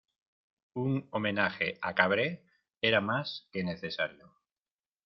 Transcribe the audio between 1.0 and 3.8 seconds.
homenaje a Cabré era más que